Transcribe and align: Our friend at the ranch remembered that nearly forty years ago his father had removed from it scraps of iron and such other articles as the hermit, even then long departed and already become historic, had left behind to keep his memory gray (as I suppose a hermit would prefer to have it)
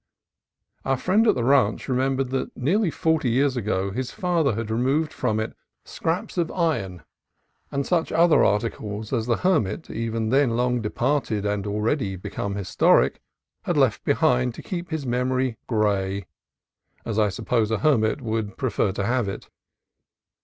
Our 0.83 0.97
friend 0.97 1.27
at 1.27 1.35
the 1.35 1.43
ranch 1.43 1.87
remembered 1.87 2.31
that 2.31 2.57
nearly 2.57 2.89
forty 2.89 3.29
years 3.29 3.55
ago 3.55 3.91
his 3.91 4.09
father 4.09 4.55
had 4.55 4.71
removed 4.71 5.13
from 5.13 5.39
it 5.39 5.53
scraps 5.85 6.39
of 6.39 6.49
iron 6.49 7.03
and 7.71 7.85
such 7.85 8.11
other 8.11 8.43
articles 8.43 9.13
as 9.13 9.27
the 9.27 9.37
hermit, 9.45 9.91
even 9.91 10.29
then 10.29 10.57
long 10.57 10.81
departed 10.81 11.45
and 11.45 11.67
already 11.67 12.15
become 12.15 12.55
historic, 12.55 13.21
had 13.65 13.77
left 13.77 14.03
behind 14.03 14.55
to 14.55 14.63
keep 14.63 14.89
his 14.89 15.05
memory 15.05 15.57
gray 15.67 16.25
(as 17.05 17.19
I 17.19 17.29
suppose 17.29 17.69
a 17.69 17.77
hermit 17.77 18.21
would 18.21 18.57
prefer 18.57 18.91
to 18.93 19.05
have 19.05 19.27
it) 19.27 19.51